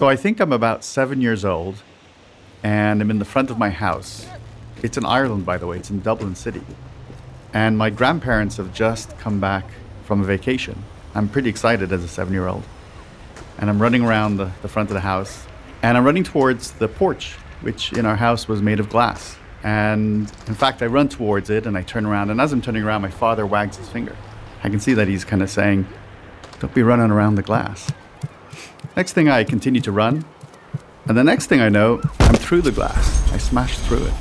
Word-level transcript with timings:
So 0.00 0.08
I 0.08 0.16
think 0.16 0.40
I'm 0.40 0.50
about 0.50 0.82
seven 0.82 1.20
years 1.20 1.44
old, 1.44 1.82
and 2.62 3.02
I'm 3.02 3.10
in 3.10 3.18
the 3.18 3.26
front 3.26 3.50
of 3.50 3.58
my 3.58 3.68
house. 3.68 4.26
It's 4.82 4.96
in 4.96 5.04
Ireland, 5.04 5.44
by 5.44 5.58
the 5.58 5.66
way, 5.66 5.76
it's 5.76 5.90
in 5.90 6.00
Dublin 6.00 6.34
City. 6.34 6.62
And 7.52 7.76
my 7.76 7.90
grandparents 7.90 8.56
have 8.56 8.72
just 8.72 9.18
come 9.18 9.40
back 9.40 9.66
from 10.06 10.22
a 10.22 10.24
vacation. 10.24 10.84
I'm 11.14 11.28
pretty 11.28 11.50
excited 11.50 11.92
as 11.92 12.02
a 12.02 12.08
seven 12.08 12.32
year 12.32 12.48
old. 12.48 12.62
And 13.58 13.68
I'm 13.68 13.78
running 13.78 14.02
around 14.02 14.38
the, 14.38 14.50
the 14.62 14.68
front 14.68 14.88
of 14.88 14.94
the 14.94 15.00
house, 15.00 15.46
and 15.82 15.98
I'm 15.98 16.04
running 16.06 16.24
towards 16.24 16.72
the 16.72 16.88
porch, 16.88 17.32
which 17.60 17.92
in 17.92 18.06
our 18.06 18.16
house 18.16 18.48
was 18.48 18.62
made 18.62 18.80
of 18.80 18.88
glass. 18.88 19.36
And 19.62 20.32
in 20.46 20.54
fact, 20.54 20.80
I 20.80 20.86
run 20.86 21.10
towards 21.10 21.50
it 21.50 21.66
and 21.66 21.76
I 21.76 21.82
turn 21.82 22.06
around, 22.06 22.30
and 22.30 22.40
as 22.40 22.54
I'm 22.54 22.62
turning 22.62 22.84
around, 22.84 23.02
my 23.02 23.10
father 23.10 23.44
wags 23.44 23.76
his 23.76 23.90
finger. 23.90 24.16
I 24.64 24.70
can 24.70 24.80
see 24.80 24.94
that 24.94 25.08
he's 25.08 25.26
kind 25.26 25.42
of 25.42 25.50
saying, 25.50 25.86
Don't 26.58 26.72
be 26.72 26.82
running 26.82 27.10
around 27.10 27.34
the 27.34 27.42
glass. 27.42 27.92
Next 28.96 29.12
thing, 29.12 29.28
I 29.28 29.44
continue 29.44 29.80
to 29.82 29.92
run, 29.92 30.24
and 31.06 31.16
the 31.16 31.22
next 31.22 31.46
thing 31.46 31.60
I 31.60 31.68
know, 31.68 32.00
I'm 32.18 32.34
through 32.34 32.62
the 32.62 32.72
glass. 32.72 33.32
I 33.32 33.38
smash 33.38 33.78
through 33.78 34.04
it. 34.04 34.12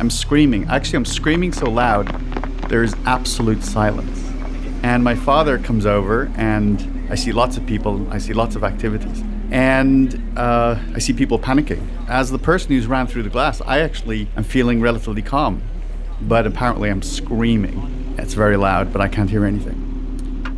I'm 0.00 0.10
screaming. 0.10 0.68
Actually, 0.68 0.96
I'm 0.96 1.04
screaming 1.04 1.52
so 1.52 1.70
loud, 1.70 2.08
there's 2.68 2.92
absolute 3.06 3.62
silence. 3.62 4.28
And 4.82 5.04
my 5.04 5.14
father 5.14 5.58
comes 5.58 5.86
over, 5.86 6.30
and 6.36 7.08
I 7.08 7.14
see 7.14 7.30
lots 7.30 7.56
of 7.56 7.66
people, 7.66 8.04
I 8.12 8.18
see 8.18 8.32
lots 8.32 8.56
of 8.56 8.64
activities. 8.64 9.22
And 9.52 10.36
uh, 10.36 10.76
I 10.94 10.98
see 10.98 11.12
people 11.12 11.38
panicking. 11.38 11.86
As 12.08 12.30
the 12.30 12.38
person 12.38 12.70
who's 12.70 12.88
ran 12.88 13.06
through 13.06 13.22
the 13.22 13.30
glass, 13.30 13.60
I 13.60 13.80
actually 13.80 14.28
am 14.36 14.42
feeling 14.42 14.80
relatively 14.80 15.22
calm. 15.22 15.62
But 16.20 16.46
apparently, 16.46 16.90
I'm 16.90 17.02
screaming. 17.02 18.16
It's 18.18 18.34
very 18.34 18.56
loud, 18.56 18.92
but 18.92 19.00
I 19.00 19.08
can't 19.08 19.30
hear 19.30 19.44
anything. 19.44 19.89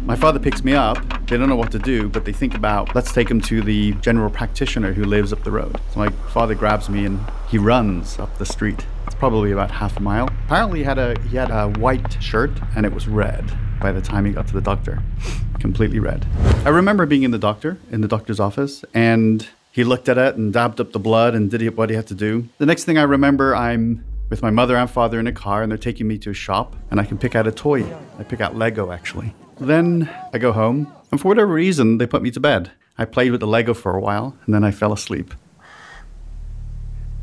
My 0.04 0.16
father 0.16 0.40
picks 0.40 0.64
me 0.64 0.74
up. 0.74 0.98
They 1.28 1.36
don't 1.38 1.48
know 1.48 1.56
what 1.56 1.70
to 1.72 1.78
do, 1.78 2.08
but 2.08 2.24
they 2.24 2.32
think 2.32 2.56
about 2.56 2.92
let's 2.92 3.12
take 3.12 3.30
him 3.30 3.40
to 3.42 3.62
the 3.62 3.92
general 3.94 4.30
practitioner 4.30 4.92
who 4.92 5.04
lives 5.04 5.32
up 5.32 5.44
the 5.44 5.52
road. 5.52 5.80
So 5.92 6.00
my 6.00 6.08
father 6.30 6.56
grabs 6.56 6.88
me 6.88 7.04
and 7.04 7.20
he 7.48 7.56
runs 7.56 8.18
up 8.18 8.36
the 8.36 8.44
street. 8.44 8.84
It's 9.06 9.14
probably 9.14 9.52
about 9.52 9.70
half 9.70 9.96
a 9.96 10.00
mile. 10.00 10.28
Apparently 10.46 10.80
he 10.80 10.84
had 10.84 10.98
a 10.98 11.18
he 11.28 11.36
had 11.36 11.52
a 11.52 11.68
white 11.78 12.20
shirt 12.20 12.50
and 12.74 12.84
it 12.84 12.92
was 12.92 13.06
red 13.06 13.44
by 13.80 13.92
the 13.92 14.00
time 14.00 14.24
he 14.24 14.32
got 14.32 14.48
to 14.48 14.52
the 14.52 14.60
doctor. 14.60 15.00
Completely 15.60 16.00
red. 16.00 16.26
I 16.64 16.70
remember 16.70 17.06
being 17.06 17.22
in 17.22 17.30
the 17.30 17.38
doctor 17.38 17.78
in 17.92 18.00
the 18.00 18.08
doctor's 18.08 18.40
office 18.40 18.84
and 18.92 19.48
he 19.70 19.84
looked 19.84 20.08
at 20.08 20.18
it 20.18 20.34
and 20.34 20.52
dabbed 20.52 20.80
up 20.80 20.90
the 20.92 20.98
blood 20.98 21.36
and 21.36 21.48
did 21.48 21.76
what 21.76 21.90
he 21.90 21.96
had 21.96 22.08
to 22.08 22.14
do. 22.14 22.48
The 22.58 22.66
next 22.66 22.84
thing 22.84 22.98
I 22.98 23.04
remember 23.04 23.54
I'm 23.54 24.04
with 24.30 24.42
my 24.42 24.50
mother 24.50 24.76
and 24.76 24.90
father 24.90 25.20
in 25.20 25.28
a 25.28 25.32
car 25.32 25.62
and 25.62 25.70
they're 25.70 25.78
taking 25.78 26.08
me 26.08 26.18
to 26.18 26.30
a 26.30 26.34
shop 26.34 26.74
and 26.90 26.98
I 26.98 27.04
can 27.04 27.18
pick 27.18 27.36
out 27.36 27.46
a 27.46 27.52
toy. 27.52 27.84
I 28.18 28.24
pick 28.24 28.40
out 28.40 28.56
Lego 28.56 28.90
actually. 28.90 29.34
Then 29.62 30.10
I 30.32 30.38
go 30.38 30.52
home, 30.52 30.92
and 31.10 31.20
for 31.20 31.28
whatever 31.28 31.52
reason, 31.52 31.98
they 31.98 32.06
put 32.06 32.20
me 32.22 32.30
to 32.32 32.40
bed. 32.40 32.72
I 32.98 33.04
played 33.04 33.30
with 33.30 33.40
the 33.40 33.46
Lego 33.46 33.74
for 33.74 33.96
a 33.96 34.00
while, 34.00 34.36
and 34.44 34.54
then 34.54 34.64
I 34.64 34.72
fell 34.72 34.92
asleep. 34.92 35.34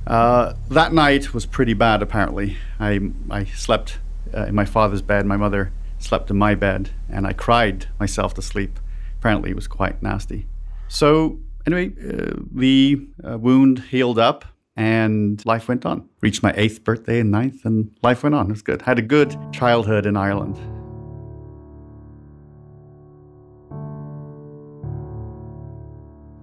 Uh, 0.07 0.53
that 0.69 0.93
night 0.93 1.33
was 1.33 1.45
pretty 1.45 1.73
bad, 1.73 2.01
apparently. 2.01 2.57
I, 2.79 3.11
I 3.29 3.43
slept 3.43 3.99
uh, 4.33 4.45
in 4.45 4.55
my 4.55 4.65
father's 4.65 5.01
bed, 5.01 5.25
my 5.25 5.37
mother 5.37 5.71
slept 5.99 6.31
in 6.31 6.37
my 6.37 6.55
bed, 6.55 6.91
and 7.09 7.27
I 7.27 7.33
cried 7.33 7.87
myself 7.99 8.33
to 8.35 8.41
sleep. 8.41 8.79
Apparently, 9.19 9.51
it 9.51 9.55
was 9.55 9.67
quite 9.67 10.01
nasty. 10.01 10.47
So, 10.87 11.39
anyway, 11.67 11.91
uh, 12.01 12.39
the 12.53 13.05
uh, 13.23 13.37
wound 13.37 13.79
healed 13.79 14.17
up, 14.17 14.45
and 14.77 15.45
life 15.45 15.67
went 15.67 15.85
on. 15.85 16.07
Reached 16.21 16.41
my 16.41 16.53
eighth 16.55 16.85
birthday 16.85 17.19
and 17.19 17.31
ninth, 17.31 17.65
and 17.65 17.91
life 18.01 18.23
went 18.23 18.33
on. 18.33 18.47
It 18.47 18.51
was 18.51 18.61
good. 18.61 18.83
Had 18.83 18.97
a 18.97 19.03
good 19.03 19.35
childhood 19.51 20.05
in 20.05 20.15
Ireland. 20.15 20.57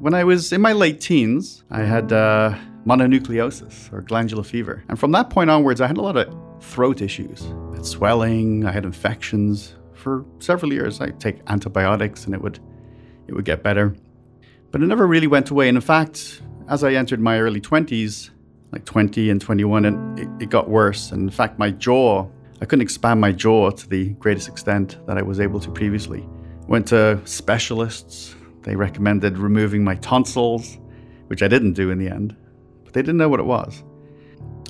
When 0.07 0.15
I 0.15 0.23
was 0.23 0.53
in 0.53 0.61
my 0.61 0.73
late 0.73 1.01
teens, 1.01 1.65
I 1.69 1.81
had 1.81 2.13
uh, 2.13 2.57
mononucleosis 2.87 3.93
or 3.93 4.03
glandular 4.03 4.45
fever. 4.45 4.85
And 4.89 4.97
from 4.97 5.11
that 5.11 5.31
point 5.31 5.51
onwards, 5.51 5.81
I 5.81 5.89
had 5.89 5.97
a 5.97 6.01
lot 6.01 6.17
of 6.17 6.33
throat 6.63 7.03
issues. 7.03 7.43
I 7.73 7.75
had 7.75 7.85
swelling, 7.85 8.65
I 8.65 8.71
had 8.71 8.85
infections. 8.85 9.75
For 9.95 10.25
several 10.39 10.73
years, 10.73 11.01
I'd 11.01 11.19
take 11.19 11.41
antibiotics 11.49 12.25
and 12.25 12.37
it 12.37 12.41
would, 12.41 12.61
it 13.27 13.35
would 13.35 13.45
get 13.45 13.65
better. 13.65 13.97
But 14.71 14.81
it 14.81 14.87
never 14.87 15.09
really 15.09 15.27
went 15.27 15.51
away. 15.51 15.69
And 15.69 15.77
in 15.77 15.83
fact, 15.83 16.41
as 16.69 16.85
I 16.85 16.93
entered 16.93 17.19
my 17.19 17.41
early 17.41 17.61
20s, 17.61 18.31
like 18.71 18.85
20 18.85 19.29
and 19.31 19.41
21, 19.41 19.87
and 19.87 20.21
it, 20.21 20.29
it 20.45 20.51
got 20.51 20.71
worse. 20.71 21.11
And 21.11 21.23
in 21.23 21.31
fact, 21.31 21.59
my 21.59 21.73
jaw, 21.73 22.29
I 22.61 22.65
couldn't 22.65 22.83
expand 22.83 23.21
my 23.21 23.33
jaw 23.33 23.71
to 23.71 23.89
the 23.89 24.11
greatest 24.11 24.47
extent 24.47 25.05
that 25.09 25.19
I 25.19 25.23
was 25.23 25.41
able 25.41 25.59
to 25.59 25.71
previously. 25.73 26.25
Went 26.69 26.87
to 26.89 27.21
specialists, 27.25 28.37
they 28.67 28.77
recommended 28.77 29.39
removing 29.39 29.85
my 29.85 29.95
tonsils, 29.95 30.77
which 31.29 31.43
I 31.43 31.49
didn't 31.49 31.73
do 31.73 31.91
in 31.91 31.99
the 31.99 32.09
end, 32.09 32.37
but 32.85 32.93
they 32.93 33.01
didn't 33.01 33.17
know 33.17 33.29
what 33.29 33.41
it 33.41 33.47
was. 33.47 33.83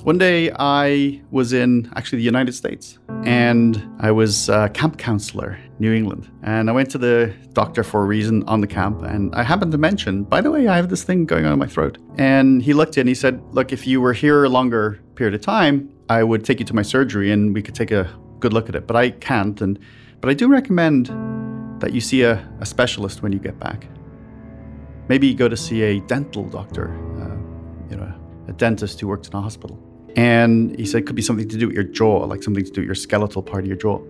One 0.03 0.19
day 0.19 0.51
I 0.57 1.19
was 1.31 1.51
in 1.51 1.91
actually 1.95 2.19
the 2.19 2.25
United 2.25 2.53
States 2.53 2.99
and 3.25 3.83
I 3.99 4.11
was 4.11 4.49
a 4.49 4.69
camp 4.69 4.99
counselor, 4.99 5.59
New 5.79 5.91
England. 5.91 6.29
And 6.43 6.69
I 6.69 6.73
went 6.73 6.91
to 6.91 6.99
the 6.99 7.33
doctor 7.53 7.83
for 7.83 8.03
a 8.03 8.05
reason 8.05 8.43
on 8.43 8.61
the 8.61 8.67
camp. 8.67 9.01
And 9.01 9.33
I 9.33 9.41
happened 9.41 9.71
to 9.71 9.77
mention, 9.79 10.23
by 10.23 10.41
the 10.41 10.51
way, 10.51 10.67
I 10.67 10.75
have 10.75 10.89
this 10.89 11.03
thing 11.03 11.25
going 11.25 11.45
on 11.45 11.53
in 11.53 11.59
my 11.59 11.65
throat. 11.65 11.97
And 12.17 12.61
he 12.61 12.73
looked 12.73 12.95
and 12.97 13.09
he 13.09 13.15
said, 13.15 13.41
Look, 13.51 13.73
if 13.73 13.87
you 13.87 13.99
were 13.99 14.13
here 14.13 14.45
a 14.45 14.49
longer 14.49 15.01
period 15.15 15.33
of 15.33 15.41
time, 15.41 15.91
I 16.07 16.23
would 16.23 16.45
take 16.45 16.59
you 16.59 16.65
to 16.67 16.75
my 16.75 16.83
surgery 16.83 17.31
and 17.31 17.53
we 17.53 17.61
could 17.63 17.75
take 17.75 17.91
a 17.91 18.07
good 18.39 18.53
look 18.53 18.69
at 18.69 18.75
it. 18.75 18.85
But 18.85 18.95
I 18.95 19.09
can't. 19.09 19.59
And 19.59 19.79
but 20.21 20.29
I 20.29 20.35
do 20.35 20.47
recommend 20.47 21.09
that 21.79 21.93
you 21.93 22.01
see 22.01 22.23
a, 22.23 22.47
a 22.59 22.65
specialist 22.65 23.21
when 23.21 23.31
you 23.31 23.39
get 23.39 23.59
back. 23.59 23.87
Maybe 25.07 25.27
you 25.27 25.35
go 25.35 25.47
to 25.47 25.57
see 25.57 25.83
a 25.83 25.99
dental 26.01 26.43
doctor, 26.43 26.89
uh, 26.89 27.89
you 27.89 27.97
know, 27.97 28.13
a 28.47 28.53
dentist 28.53 28.99
who 28.99 29.07
works 29.07 29.27
in 29.27 29.35
a 29.35 29.41
hospital. 29.41 29.79
And 30.15 30.77
he 30.77 30.85
said 30.85 31.01
it 31.01 31.05
could 31.05 31.15
be 31.15 31.21
something 31.21 31.47
to 31.47 31.57
do 31.57 31.67
with 31.67 31.75
your 31.75 31.83
jaw, 31.83 32.25
like 32.25 32.43
something 32.43 32.65
to 32.65 32.71
do 32.71 32.81
with 32.81 32.87
your 32.87 32.95
skeletal 32.95 33.43
part 33.43 33.63
of 33.63 33.67
your 33.67 33.77
jaw. 33.77 34.01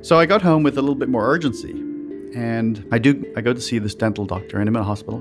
So 0.00 0.18
I 0.18 0.26
got 0.26 0.42
home 0.42 0.62
with 0.62 0.76
a 0.78 0.80
little 0.80 0.94
bit 0.94 1.08
more 1.08 1.26
urgency. 1.26 1.72
And 2.34 2.86
I 2.90 2.98
do 2.98 3.32
I 3.36 3.40
go 3.42 3.52
to 3.52 3.60
see 3.60 3.78
this 3.78 3.94
dental 3.94 4.24
doctor 4.24 4.58
and 4.58 4.68
I'm 4.68 4.74
in 4.74 4.82
a 4.82 4.84
hospital. 4.84 5.18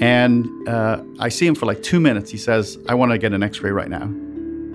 And 0.00 0.68
uh, 0.68 1.02
I 1.20 1.28
see 1.28 1.46
him 1.46 1.54
for 1.54 1.66
like 1.66 1.82
two 1.82 2.00
minutes. 2.00 2.30
He 2.30 2.38
says, 2.38 2.78
I 2.88 2.94
want 2.94 3.12
to 3.12 3.18
get 3.18 3.32
an 3.32 3.42
x 3.42 3.60
ray 3.60 3.70
right 3.70 3.88
now. 3.88 4.10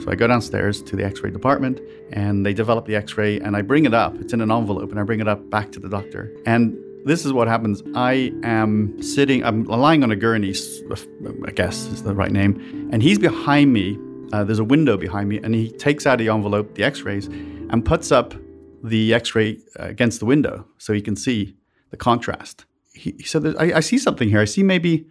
I 0.09 0.15
go 0.15 0.27
downstairs 0.27 0.81
to 0.83 0.95
the 0.95 1.05
x 1.05 1.21
ray 1.21 1.29
department 1.29 1.81
and 2.11 2.45
they 2.45 2.53
develop 2.53 2.85
the 2.85 2.95
x 2.95 3.17
ray 3.17 3.39
and 3.39 3.55
I 3.55 3.61
bring 3.61 3.85
it 3.85 3.93
up. 3.93 4.15
It's 4.19 4.33
in 4.33 4.41
an 4.41 4.51
envelope 4.51 4.89
and 4.91 4.99
I 4.99 5.03
bring 5.03 5.19
it 5.19 5.27
up 5.27 5.49
back 5.49 5.71
to 5.73 5.79
the 5.79 5.89
doctor. 5.89 6.31
And 6.45 6.77
this 7.05 7.25
is 7.25 7.31
what 7.31 7.47
happens. 7.47 7.81
I 7.95 8.33
am 8.43 9.01
sitting, 9.01 9.43
I'm 9.43 9.63
lying 9.63 10.03
on 10.03 10.11
a 10.11 10.15
gurney, 10.15 10.53
I 11.47 11.51
guess 11.51 11.85
is 11.87 12.03
the 12.03 12.13
right 12.13 12.31
name, 12.31 12.89
and 12.91 13.01
he's 13.01 13.17
behind 13.19 13.71
me. 13.71 13.97
Uh, 14.33 14.43
there's 14.43 14.59
a 14.59 14.63
window 14.63 14.95
behind 14.95 15.27
me, 15.27 15.39
and 15.39 15.55
he 15.55 15.71
takes 15.71 16.05
out 16.05 16.19
the 16.19 16.29
envelope, 16.29 16.75
the 16.75 16.83
x 16.83 17.01
rays, 17.01 17.27
and 17.27 17.83
puts 17.83 18.11
up 18.11 18.35
the 18.83 19.13
x 19.13 19.33
ray 19.33 19.59
uh, 19.79 19.85
against 19.85 20.19
the 20.19 20.25
window 20.25 20.65
so 20.77 20.93
he 20.93 21.01
can 21.01 21.15
see 21.15 21.55
the 21.89 21.97
contrast. 21.97 22.65
He, 22.93 23.15
he 23.17 23.23
said, 23.23 23.55
I, 23.57 23.77
I 23.77 23.79
see 23.79 23.97
something 23.97 24.29
here. 24.29 24.39
I 24.39 24.45
see 24.45 24.61
maybe 24.61 25.07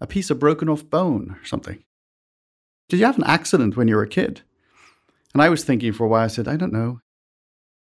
a 0.00 0.06
piece 0.06 0.30
of 0.30 0.38
broken 0.38 0.68
off 0.68 0.88
bone 0.88 1.36
or 1.40 1.44
something. 1.44 1.82
Did 2.90 2.98
you 2.98 3.06
have 3.06 3.18
an 3.18 3.24
accident 3.24 3.76
when 3.76 3.86
you 3.86 3.94
were 3.94 4.02
a 4.02 4.08
kid? 4.08 4.42
And 5.32 5.40
I 5.40 5.48
was 5.48 5.62
thinking 5.62 5.92
for 5.92 6.04
a 6.04 6.08
while, 6.08 6.24
I 6.24 6.26
said, 6.26 6.48
I 6.48 6.56
don't 6.56 6.72
know. 6.72 7.00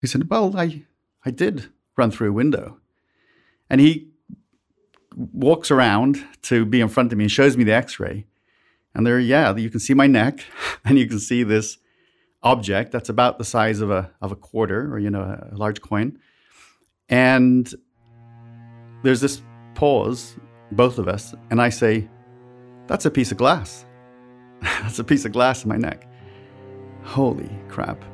He 0.00 0.08
said, 0.08 0.28
Well, 0.28 0.56
I, 0.56 0.82
I 1.24 1.30
did 1.30 1.68
run 1.96 2.10
through 2.10 2.30
a 2.30 2.32
window. 2.32 2.78
And 3.70 3.80
he 3.80 4.08
walks 5.14 5.70
around 5.70 6.26
to 6.42 6.64
be 6.64 6.80
in 6.80 6.88
front 6.88 7.12
of 7.12 7.18
me 7.18 7.24
and 7.24 7.30
shows 7.30 7.56
me 7.56 7.62
the 7.62 7.72
x 7.72 8.00
ray. 8.00 8.26
And 8.92 9.06
there, 9.06 9.20
yeah, 9.20 9.54
you 9.54 9.70
can 9.70 9.78
see 9.78 9.94
my 9.94 10.08
neck 10.08 10.44
and 10.84 10.98
you 10.98 11.06
can 11.06 11.20
see 11.20 11.44
this 11.44 11.78
object 12.42 12.90
that's 12.90 13.08
about 13.08 13.38
the 13.38 13.44
size 13.44 13.80
of 13.80 13.92
a, 13.92 14.10
of 14.20 14.32
a 14.32 14.36
quarter 14.36 14.92
or, 14.92 14.98
you 14.98 15.10
know, 15.10 15.22
a 15.22 15.56
large 15.56 15.80
coin. 15.80 16.18
And 17.08 17.72
there's 19.04 19.20
this 19.20 19.42
pause, 19.76 20.36
both 20.72 20.98
of 20.98 21.06
us, 21.06 21.36
and 21.50 21.62
I 21.62 21.68
say, 21.68 22.08
That's 22.88 23.04
a 23.04 23.12
piece 23.12 23.30
of 23.30 23.38
glass. 23.38 23.84
That's 24.62 24.98
a 24.98 25.04
piece 25.04 25.24
of 25.24 25.32
glass 25.32 25.62
in 25.64 25.68
my 25.68 25.76
neck. 25.76 26.06
Holy 27.02 27.50
crap. 27.68 28.04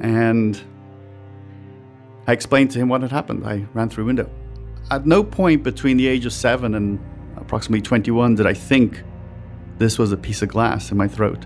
And 0.00 0.60
I 2.26 2.32
explained 2.32 2.70
to 2.72 2.78
him 2.78 2.88
what 2.88 3.02
had 3.02 3.10
happened. 3.10 3.46
I 3.46 3.66
ran 3.74 3.88
through 3.88 4.04
a 4.04 4.06
window. 4.06 4.30
At 4.90 5.06
no 5.06 5.22
point 5.22 5.62
between 5.62 5.96
the 5.96 6.06
age 6.06 6.26
of 6.26 6.32
seven 6.32 6.74
and 6.74 7.00
approximately 7.36 7.82
21 7.82 8.36
did 8.36 8.46
I 8.46 8.54
think 8.54 9.02
this 9.78 9.98
was 9.98 10.12
a 10.12 10.16
piece 10.16 10.42
of 10.42 10.48
glass 10.48 10.90
in 10.90 10.96
my 10.96 11.08
throat. 11.08 11.44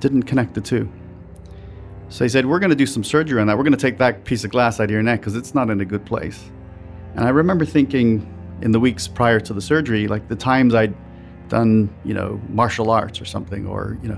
Didn't 0.00 0.24
connect 0.24 0.54
the 0.54 0.60
two. 0.60 0.90
So 2.08 2.24
he 2.24 2.28
said, 2.28 2.44
We're 2.44 2.58
going 2.58 2.70
to 2.70 2.76
do 2.76 2.86
some 2.86 3.04
surgery 3.04 3.40
on 3.40 3.46
that. 3.46 3.56
We're 3.56 3.62
going 3.62 3.72
to 3.72 3.78
take 3.78 3.98
that 3.98 4.24
piece 4.24 4.44
of 4.44 4.50
glass 4.50 4.80
out 4.80 4.84
of 4.84 4.90
your 4.90 5.02
neck 5.02 5.20
because 5.20 5.36
it's 5.36 5.54
not 5.54 5.70
in 5.70 5.80
a 5.80 5.84
good 5.84 6.04
place. 6.04 6.50
And 7.14 7.24
I 7.24 7.28
remember 7.30 7.64
thinking 7.64 8.28
in 8.62 8.72
the 8.72 8.80
weeks 8.80 9.08
prior 9.08 9.40
to 9.40 9.52
the 9.52 9.60
surgery, 9.60 10.08
like 10.08 10.28
the 10.28 10.36
times 10.36 10.74
I'd 10.74 10.94
done, 11.52 11.94
you 12.02 12.14
know, 12.14 12.40
martial 12.48 12.90
arts 12.90 13.20
or 13.20 13.26
something, 13.26 13.66
or, 13.66 13.98
you 14.02 14.08
know, 14.08 14.16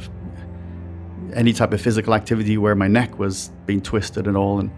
any 1.34 1.52
type 1.52 1.72
of 1.72 1.80
physical 1.80 2.14
activity 2.14 2.56
where 2.56 2.76
my 2.76 2.86
neck 2.86 3.18
was 3.18 3.50
being 3.66 3.80
twisted 3.80 4.28
and 4.28 4.36
all. 4.36 4.60
And 4.60 4.70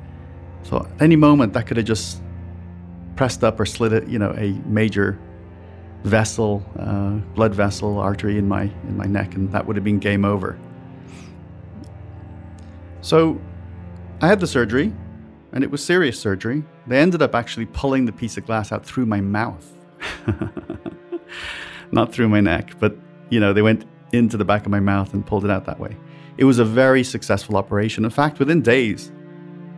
so 0.63 0.79
at 0.79 1.03
any 1.03 1.17
moment 1.17 1.53
that 1.53 1.67
could 1.67 1.77
have 1.77 1.85
just 1.85 2.23
pressed 3.15 3.45
up 3.45 3.61
or 3.61 3.67
slid 3.67 3.93
it, 3.93 4.09
you 4.09 4.19
know, 4.19 4.33
a 4.39 4.53
major 4.67 5.19
vessel, 6.05 6.65
uh, 6.79 7.11
blood 7.35 7.55
vessel, 7.55 7.99
artery 7.99 8.39
in 8.39 8.49
my 8.49 8.63
in 8.63 8.97
my 8.97 9.05
neck, 9.05 9.35
and 9.35 9.53
that 9.53 9.67
would 9.67 9.77
have 9.77 9.85
been 9.85 9.99
game 9.99 10.25
over. 10.25 10.59
So, 13.03 13.39
I 14.23 14.29
had 14.29 14.41
the 14.41 14.47
surgery, 14.47 14.95
and 15.53 15.63
it 15.63 15.71
was 15.71 15.85
serious 15.85 16.19
surgery. 16.19 16.65
They 16.87 16.99
ended 16.99 17.21
up 17.21 17.35
actually 17.35 17.67
pulling 17.67 18.07
the 18.07 18.13
piece 18.13 18.39
of 18.39 18.47
glass 18.47 18.73
out 18.73 18.85
through 18.85 19.07
my 19.07 19.21
mouth, 19.21 19.67
not 21.93 22.13
through 22.13 22.29
my 22.29 22.41
neck, 22.41 22.73
but 22.79 22.97
you 23.31 23.41
know 23.41 23.53
they 23.53 23.63
went 23.63 23.85
into 24.13 24.37
the 24.37 24.45
back 24.45 24.65
of 24.65 24.71
my 24.71 24.81
mouth 24.81 25.13
and 25.13 25.27
pulled 25.27 25.45
it 25.45 25.51
out 25.51 25.65
that 25.67 25.79
way. 25.79 25.97
It 26.39 26.45
was 26.45 26.59
a 26.59 26.65
very 26.65 27.03
successful 27.03 27.57
operation. 27.57 28.05
In 28.05 28.11
fact, 28.11 28.39
within 28.39 28.63
days, 28.63 29.11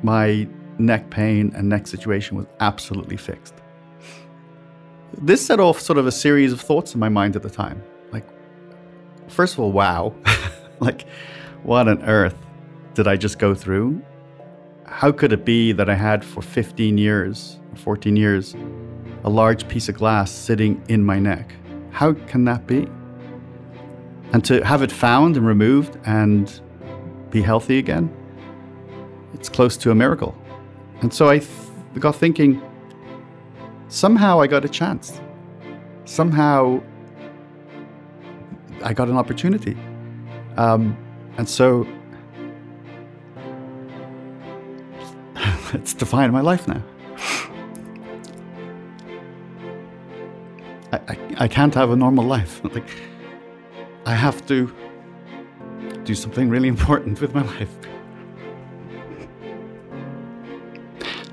my 0.02 0.48
neck 0.78 1.10
pain 1.10 1.52
and 1.54 1.68
neck 1.68 1.86
situation 1.86 2.36
was 2.36 2.46
absolutely 2.60 3.16
fixed. 3.16 3.54
This 5.20 5.44
set 5.44 5.60
off 5.60 5.80
sort 5.80 5.98
of 5.98 6.06
a 6.06 6.12
series 6.12 6.52
of 6.52 6.60
thoughts 6.60 6.94
in 6.94 7.00
my 7.00 7.08
mind 7.08 7.36
at 7.36 7.42
the 7.42 7.50
time. 7.50 7.82
Like, 8.12 8.26
first 9.28 9.54
of 9.54 9.60
all, 9.60 9.72
wow. 9.72 10.14
like, 10.80 11.06
what 11.62 11.88
on 11.88 12.02
earth 12.04 12.36
did 12.94 13.08
I 13.08 13.16
just 13.16 13.38
go 13.38 13.54
through? 13.54 14.02
How 14.84 15.12
could 15.12 15.32
it 15.32 15.44
be 15.44 15.72
that 15.72 15.88
I 15.88 15.94
had 15.94 16.24
for 16.24 16.42
15 16.42 16.98
years, 16.98 17.58
14 17.74 18.16
years, 18.16 18.56
a 19.24 19.30
large 19.30 19.66
piece 19.68 19.88
of 19.88 19.96
glass 19.96 20.30
sitting 20.30 20.82
in 20.88 21.04
my 21.04 21.18
neck? 21.18 21.54
How 21.98 22.12
can 22.12 22.44
that 22.44 22.64
be? 22.68 22.86
And 24.32 24.44
to 24.44 24.64
have 24.64 24.82
it 24.82 24.92
found 24.92 25.36
and 25.36 25.44
removed 25.44 25.98
and 26.06 26.60
be 27.30 27.42
healthy 27.42 27.76
again, 27.78 28.08
it's 29.34 29.48
close 29.48 29.76
to 29.78 29.90
a 29.90 29.96
miracle. 29.96 30.32
And 31.00 31.12
so 31.12 31.28
I 31.28 31.40
th- 31.40 31.50
got 31.98 32.14
thinking, 32.14 32.62
somehow 33.88 34.40
I 34.40 34.46
got 34.46 34.64
a 34.64 34.68
chance. 34.68 35.20
Somehow 36.04 36.80
I 38.84 38.92
got 38.92 39.08
an 39.08 39.16
opportunity. 39.16 39.76
Um, 40.56 40.96
and 41.36 41.48
so 41.48 41.84
it's 45.72 45.94
defined 45.94 46.32
my 46.32 46.42
life 46.42 46.68
now. 46.68 46.80
I, 51.40 51.46
can't 51.48 51.74
have 51.74 51.90
a 51.90 51.96
normal 51.96 52.24
life. 52.24 52.60
like 52.64 52.90
I 54.04 54.14
have 54.14 54.46
to 54.48 54.74
do 56.04 56.14
something 56.14 56.48
really 56.48 56.68
important 56.68 57.20
with 57.20 57.34
my 57.34 57.42
life. 57.42 57.74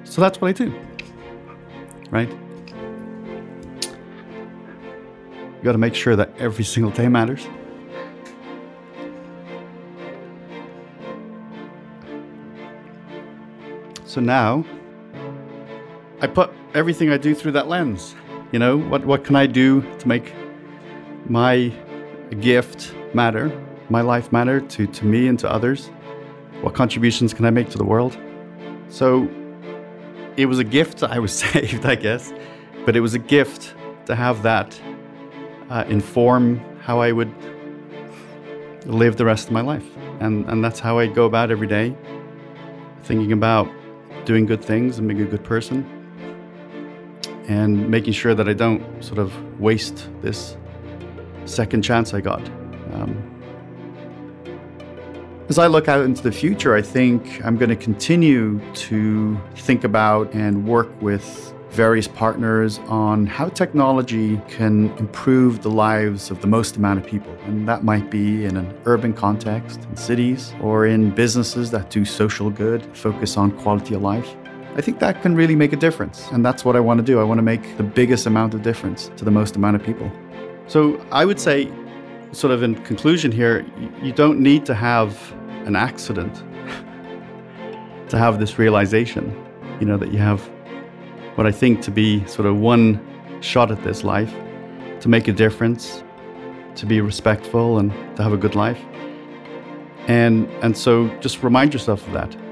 So 0.03 0.21
that's 0.21 0.39
what 0.39 0.49
I 0.49 0.51
do. 0.51 0.73
Right? 2.09 2.29
You 5.39 5.63
got 5.63 5.71
to 5.71 5.77
make 5.77 5.95
sure 5.95 6.15
that 6.15 6.29
every 6.37 6.63
single 6.63 6.91
day 6.91 7.07
matters. 7.07 7.47
So 14.05 14.21
now 14.21 14.63
I 16.21 16.27
put 16.27 16.51
everything 16.73 17.09
I 17.09 17.17
do 17.17 17.35
through 17.35 17.51
that 17.53 17.67
lens. 17.67 18.15
You 18.51 18.59
know, 18.59 18.77
what, 18.77 19.05
what 19.05 19.23
can 19.23 19.35
I 19.35 19.47
do 19.47 19.81
to 19.99 20.07
make 20.07 20.33
my 21.27 21.73
gift 22.39 22.93
matter, 23.13 23.51
my 23.89 24.01
life 24.01 24.31
matter 24.31 24.61
to, 24.61 24.87
to 24.87 25.05
me 25.05 25.27
and 25.27 25.37
to 25.39 25.51
others? 25.51 25.87
What 26.61 26.73
contributions 26.73 27.33
can 27.33 27.45
I 27.45 27.49
make 27.49 27.69
to 27.69 27.77
the 27.77 27.83
world? 27.83 28.17
So 28.89 29.29
it 30.37 30.45
was 30.45 30.59
a 30.59 30.63
gift. 30.63 31.03
I 31.03 31.19
was 31.19 31.33
saved, 31.39 31.85
I 31.85 31.95
guess, 31.95 32.33
but 32.85 32.95
it 32.95 33.01
was 33.01 33.13
a 33.13 33.19
gift 33.19 33.75
to 34.05 34.15
have 34.15 34.43
that 34.43 34.79
uh, 35.69 35.83
inform 35.87 36.59
how 36.81 36.99
I 37.01 37.11
would 37.11 37.33
live 38.85 39.17
the 39.17 39.25
rest 39.25 39.47
of 39.47 39.53
my 39.53 39.61
life, 39.61 39.85
and 40.19 40.47
and 40.47 40.63
that's 40.63 40.79
how 40.79 40.99
I 40.99 41.07
go 41.07 41.25
about 41.25 41.49
every 41.49 41.67
day, 41.67 41.95
thinking 43.03 43.31
about 43.31 43.67
doing 44.25 44.45
good 44.45 44.63
things 44.63 44.99
and 44.99 45.07
being 45.07 45.21
a 45.21 45.25
good 45.25 45.43
person, 45.43 45.94
and 47.47 47.89
making 47.89 48.13
sure 48.13 48.33
that 48.33 48.47
I 48.47 48.53
don't 48.53 49.03
sort 49.03 49.19
of 49.19 49.59
waste 49.59 50.07
this 50.21 50.57
second 51.45 51.83
chance 51.83 52.13
I 52.13 52.21
got. 52.21 52.41
Um, 52.93 53.31
as 55.47 55.59
I 55.59 55.67
look 55.67 55.87
out 55.87 56.03
into 56.03 56.23
the 56.23 56.31
future, 56.31 56.75
I 56.75 56.81
think 56.81 57.45
I'm 57.45 57.55
going 57.55 57.69
to 57.69 57.75
continue 57.75 58.59
to 58.73 59.39
think 59.55 59.83
about 59.83 60.33
and 60.33 60.67
work 60.67 60.89
with 61.01 61.53
various 61.69 62.07
partners 62.07 62.79
on 62.87 63.25
how 63.27 63.49
technology 63.49 64.41
can 64.47 64.89
improve 64.97 65.61
the 65.61 65.69
lives 65.69 66.31
of 66.31 66.39
the 66.39 66.47
most 66.47 66.77
amount 66.77 66.97
of 66.97 67.05
people. 67.05 67.35
And 67.45 67.67
that 67.67 67.83
might 67.83 68.09
be 68.09 68.45
in 68.45 68.55
an 68.55 68.73
urban 68.85 69.13
context, 69.13 69.83
in 69.83 69.97
cities, 69.97 70.55
or 70.61 70.87
in 70.87 71.11
businesses 71.11 71.69
that 71.71 71.89
do 71.89 72.05
social 72.05 72.49
good, 72.49 72.83
focus 72.95 73.35
on 73.35 73.51
quality 73.51 73.93
of 73.93 74.01
life. 74.01 74.35
I 74.75 74.81
think 74.81 74.99
that 74.99 75.21
can 75.21 75.35
really 75.35 75.55
make 75.55 75.71
a 75.71 75.77
difference. 75.77 76.27
And 76.31 76.45
that's 76.45 76.65
what 76.65 76.75
I 76.75 76.81
want 76.81 76.97
to 76.99 77.03
do. 77.03 77.19
I 77.19 77.23
want 77.23 77.37
to 77.37 77.43
make 77.43 77.77
the 77.77 77.83
biggest 77.83 78.25
amount 78.25 78.53
of 78.53 78.61
difference 78.61 79.09
to 79.15 79.23
the 79.23 79.31
most 79.31 79.55
amount 79.55 79.77
of 79.77 79.83
people. 79.83 80.11
So 80.67 80.99
I 81.13 81.23
would 81.23 81.39
say 81.39 81.71
sort 82.33 82.51
of 82.51 82.61
in 82.61 82.75
conclusion 82.83 83.31
here, 83.31 83.65
you 84.01 84.11
don't 84.11 84.39
need 84.39 84.65
to 84.65 84.75
have 84.75 85.33
an 85.65 85.77
accident 85.77 86.35
to 88.09 88.17
have 88.17 88.39
this 88.39 88.59
realization, 88.59 89.33
you 89.79 89.85
know, 89.85 89.95
that 89.95 90.11
you 90.11 90.19
have 90.19 90.41
what 91.35 91.47
I 91.47 91.51
think 91.51 91.81
to 91.83 91.91
be 91.91 92.25
sort 92.27 92.45
of 92.45 92.57
one 92.57 92.99
shot 93.39 93.71
at 93.71 93.81
this 93.83 94.03
life 94.03 94.33
to 94.99 95.07
make 95.07 95.29
a 95.29 95.33
difference, 95.33 96.03
to 96.75 96.85
be 96.85 96.99
respectful 96.99 97.79
and 97.79 97.91
to 98.17 98.23
have 98.23 98.33
a 98.33 98.37
good 98.37 98.55
life. 98.55 98.79
And 100.07 100.49
and 100.61 100.77
so 100.77 101.07
just 101.19 101.43
remind 101.43 101.73
yourself 101.73 102.05
of 102.07 102.13
that. 102.13 102.44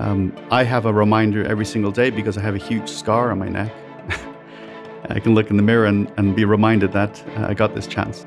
Um, 0.00 0.34
I 0.50 0.64
have 0.64 0.86
a 0.86 0.92
reminder 0.94 1.44
every 1.44 1.66
single 1.66 1.92
day 1.92 2.08
because 2.08 2.38
I 2.38 2.40
have 2.40 2.54
a 2.54 2.58
huge 2.58 2.88
scar 2.88 3.30
on 3.30 3.38
my 3.38 3.50
neck. 3.50 3.70
I 5.10 5.20
can 5.20 5.34
look 5.34 5.50
in 5.50 5.58
the 5.58 5.62
mirror 5.62 5.84
and, 5.84 6.10
and 6.16 6.34
be 6.34 6.46
reminded 6.46 6.92
that 6.92 7.22
uh, 7.36 7.48
I 7.48 7.52
got 7.52 7.74
this 7.74 7.86
chance. 7.86 8.24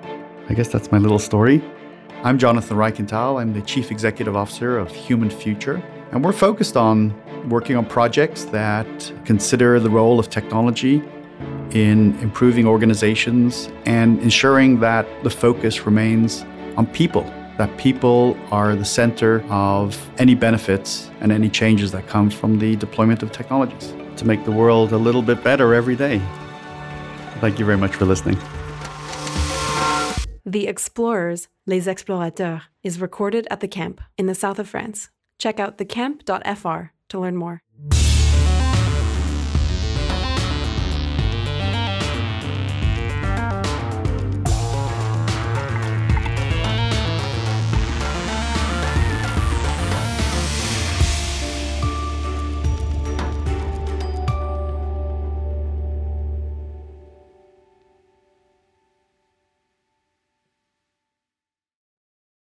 I 0.50 0.54
guess 0.54 0.68
that's 0.68 0.92
my 0.92 1.00
little 1.00 1.18
story. 1.18 1.64
I'm 2.24 2.38
Jonathan 2.38 2.78
Reichental. 2.78 3.42
I'm 3.42 3.54
the 3.54 3.62
Chief 3.64 3.90
Executive 3.90 4.36
Officer 4.36 4.78
of 4.78 4.94
Human 4.94 5.32
Future, 5.32 5.82
and 6.12 6.24
we're 6.24 6.32
focused 6.32 6.78
on 6.78 7.12
working 7.50 7.76
on 7.76 7.88
projects 7.88 8.44
that 8.46 9.12
consider 9.26 9.80
the 9.80 9.90
role 9.90 10.20
of 10.20 10.30
technology 10.30 11.02
in 11.72 12.16
improving 12.20 12.68
organizations 12.68 13.72
and 13.88 14.22
ensuring 14.22 14.80
that 14.82 15.08
the 15.24 15.30
focus 15.32 15.88
remains 15.88 16.46
on 16.78 16.86
people, 16.86 17.24
that 17.58 17.78
people 17.78 18.38
are 18.52 18.76
the 18.76 18.86
center 18.86 19.44
of 19.50 20.10
any 20.18 20.36
benefits 20.36 21.10
and 21.22 21.32
any 21.32 21.50
changes 21.50 21.92
that 21.92 22.08
come 22.08 22.30
from 22.30 22.60
the 22.60 22.76
deployment 22.78 23.24
of 23.24 23.32
technologies 23.32 23.94
to 24.18 24.26
make 24.26 24.44
the 24.46 24.52
world 24.52 24.92
a 24.92 24.98
little 24.98 25.22
bit 25.22 25.44
better 25.44 25.74
every 25.74 25.96
day. 25.96 26.22
Thank 27.40 27.60
you 27.60 27.66
very 27.66 27.78
much 27.78 27.96
for 27.96 28.06
listening. 28.06 28.38
The 30.46 30.68
Explorers, 30.68 31.48
Les 31.66 31.88
Explorateurs, 31.88 32.64
is 32.84 33.00
recorded 33.00 33.48
at 33.50 33.60
the 33.60 33.68
camp 33.68 34.02
in 34.18 34.28
the 34.28 34.36
south 34.36 34.60
of 34.60 34.70
France. 34.70 35.10
Check 35.40 35.60
out 35.60 35.78
thecamp.fr 35.78 36.92
to 37.10 37.20
learn 37.20 37.36
more. 37.36 37.62